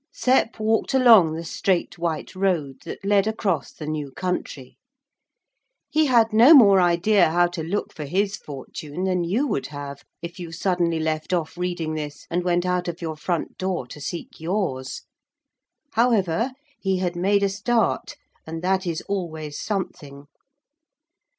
Sep 0.11 0.59
walked 0.59 0.95
along 0.95 1.35
the 1.35 1.43
straight 1.43 1.99
white 1.99 2.33
road 2.35 2.77
that 2.85 3.05
led 3.05 3.27
across 3.27 3.71
the 3.71 3.85
new 3.85 4.09
country. 4.09 4.75
He 5.91 6.07
had 6.07 6.33
no 6.33 6.55
more 6.55 6.81
idea 6.81 7.29
how 7.29 7.45
to 7.49 7.61
look 7.61 7.93
for 7.93 8.05
his 8.05 8.35
fortune 8.35 9.03
than 9.03 9.23
you 9.23 9.45
would 9.45 9.67
have 9.67 10.03
if 10.23 10.39
you 10.39 10.51
suddenly 10.51 10.99
left 10.99 11.33
off 11.33 11.55
reading 11.55 11.93
this 11.93 12.25
and 12.31 12.43
went 12.43 12.65
out 12.65 12.87
of 12.87 12.99
your 12.99 13.15
front 13.15 13.59
door 13.59 13.85
to 13.89 14.01
seek 14.01 14.39
yours. 14.39 15.03
However, 15.93 16.53
he 16.79 16.97
had 16.97 17.15
made 17.15 17.43
a 17.43 17.49
start, 17.49 18.15
and 18.43 18.63
that 18.63 18.87
is 18.87 19.01
always 19.01 19.61
something. 19.61 20.25